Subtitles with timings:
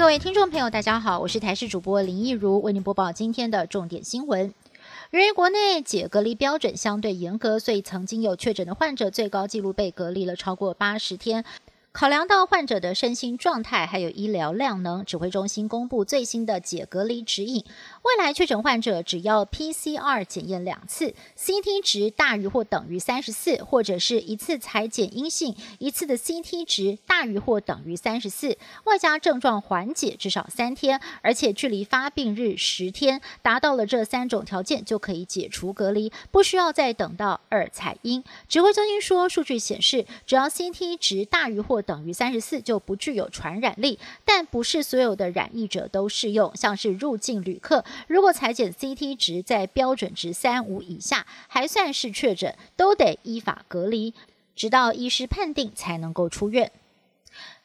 [0.00, 4.54] 各位听众朋友，大家好，我是台视主播林一如，为您播报今天的重点新闻。
[5.10, 11.44] 由于国内解隔离标准相对严格，所以曾经有确诊的患者最高纪录被隔离了超过八十天。
[11.92, 17.64] 考量到患者的身心状态，还有医疗量能，指挥中心公布最新的解隔离指引。
[18.02, 38.22] 未来确诊患者只要 PCR 检验两次，CT 值大于或等于三十四，或者是一次裁检阴性，一次的 CT 值大于或等于三十四，外加症状缓解至少三天，而且距离发病日十天，达到了这三种条件就可以解除隔离，不需要再等到二采阴。
[38.48, 46.54] 指挥中心说，数据显示，只要 CT 值大于或等于三十四就不具有传染力，但不是所有的染疫者都适用。
[46.56, 54.14] 像是入境旅客，如果裁剪 CT 值在标准值三五以下，还算是确诊，都得依法隔离，
[54.54, 56.70] 直到医师判定才能够出院。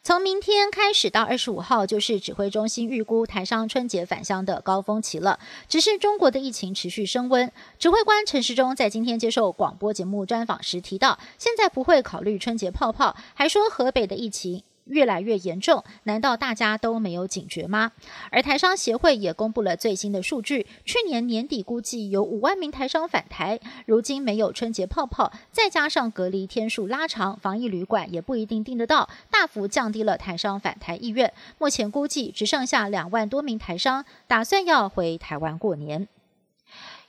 [0.02, 5.40] 从明天开始到二十五号，就是指挥中心预估台商春节返乡的高峰期了。
[5.68, 14.62] 只是中国的疫情持续升温，指挥官陈时中在今天接受广播节目专访时提到，现在不会考虑春节泡泡，还说河北的疫情。
[14.86, 17.92] 越来越严重，难道大家都没有警觉吗？
[18.30, 31.32] 而台商协会也公布了最新的数据，去年年底估计有五万名台商返台，如今没有春节泡泡，再加上隔离天数拉长，防疫旅馆也不一定订得到，大幅降低了台商返台意愿。
[31.58, 36.08] 目前估计只剩下两万多名台商打算要回台湾过年。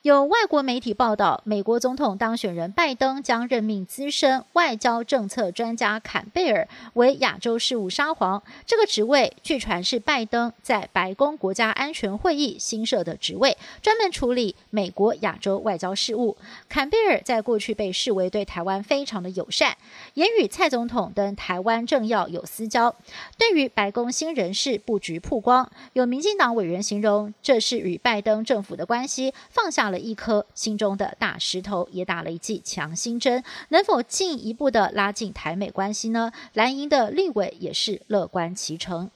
[0.04, 8.42] 有外国媒体报道，美国总统当选人拜登将任命资深外交政策专家坎贝尔为亚洲事务沙皇。
[8.66, 16.38] 这个职位据传是拜登在白宫国家安全会议新设的职位，专门处理美国亚洲外交事务。
[16.70, 19.76] 坎贝尔在过去被视为对台湾非常的友善，
[20.14, 22.96] 也与蔡总统等台湾政要有私交。
[23.38, 29.97] 对于白宫新人事布局曝光，有民进党委员形容这是与拜登政府的关系放下了。
[30.00, 36.32] 一颗心中的大石头也打了一剂强心针，能否进一步的拉近台美关系呢？
[36.54, 39.10] 蓝营的立委也是乐观其成。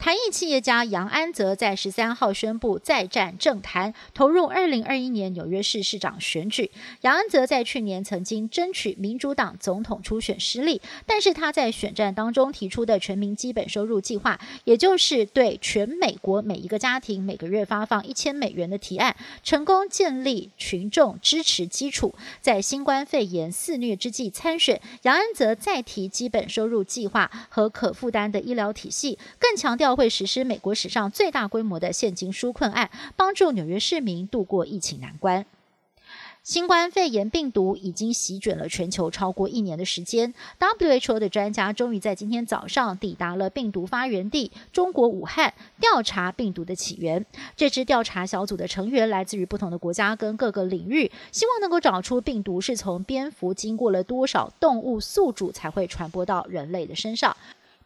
[0.00, 6.70] 台裔企业家杨安泽在十三号宣布再战政坛，投入二零二一年纽约市市长选举。
[7.02, 22.14] 杨安泽在去年曾经争取民主党总统初选失利，但是他在选战当中提出的全民基本收入计划，也就是对全美国每一个家庭每个月发放一千美元的提案，成功建立群众支持基础。
[22.40, 29.89] 在新冠肺炎肆虐之际参选，杨安泽再提基本收入计划和可负担的医疗体系，更强调。
[29.94, 35.46] 会实施美国史上最大规模的现金纾困案，帮助纽约市民度过疫情难关。
[36.42, 47.24] 新冠肺炎病毒已经席卷了全球超过一年的时间，WHO 的专家终于在今天早上抵达了病毒发源地中国武汉，调查病毒的起源。
[47.54, 57.36] 这支调查小组的成员来自于不同的国家跟各个领域，希望能够找出病毒是从蝙蝠经过了多少动物宿主才会传播到人类的身上。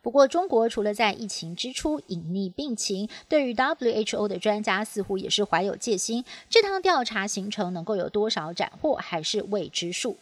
[0.05, 6.23] 不过，中国除了在疫情之初隐匿病情，对于 WHO 的专家似乎也是怀有戒心。
[6.51, 10.19] 这趟调查行程能够有多少斩获，还是未知数。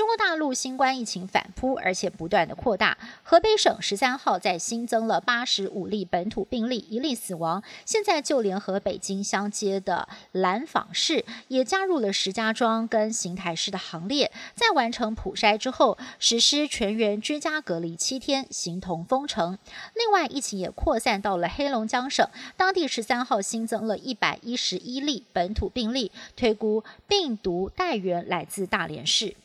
[0.00, 2.96] 中国大陆新冠疫情反扑，而且不断的扩大。
[3.22, 7.62] 河北省十三号在新增了八十五例本土病例，一例死亡。
[7.84, 14.32] 现在就连和北京相接的兰坊市也加入了石家庄跟邢台市的行列。
[14.54, 19.58] 在完成普筛之后，实施全员居家隔离七天，形同封城。
[19.94, 29.36] 另外，疫情也扩散到了黑龙江省，当地十三号新增了一百一十一例本土病例，推估病毒带源来自大连市。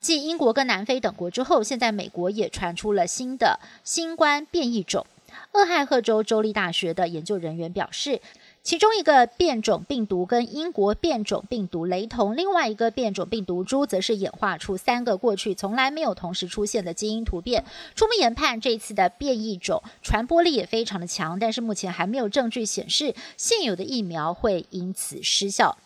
[0.00, 5.06] 继英国跟南非等国之后，现在美国也传出了新的新冠变异种。
[5.52, 8.20] 俄亥俄州州立大学的研究人员表示，
[8.62, 17.64] 其中一个变种病毒跟英国变种病毒雷同，另外一个变种病毒株则是演化出三个过去从来没有同时出现的基因突变。
[17.94, 25.76] 初步研判，这一次的变异种传播力也非常的强，但是目前还没有证据显示现有的疫苗会因此失效。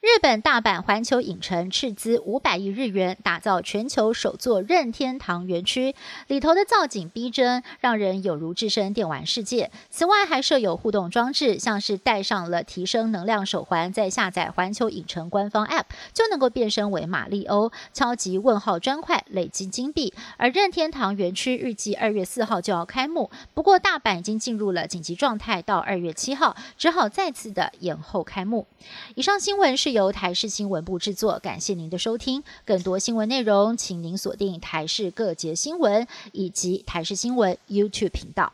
[0.00, 5.94] 日本大阪环球影城斥资五百亿日元打造全球首座任天堂园区，
[6.26, 9.70] 里头的造景逼真，让人有如置身电玩世界。
[9.90, 20.14] 此外，还设有互动装置，像是戴上了提升能量手环，再下载环球影城官方 App，就能够变身为马里欧，敲击问号砖块，累积金币。
[20.38, 28.66] 而任天堂园区预计二月四号就要开幕，不过大阪已经进入了紧急状态，到二月七号只好再次的延后开幕。
[29.14, 30.00] 以上新闻是是。
[30.00, 32.44] 由台视新闻部制作，感谢您的收听。
[32.64, 38.52] 更多新闻内容，请您锁定台视各节新闻以及台视新闻 YouTube 频道。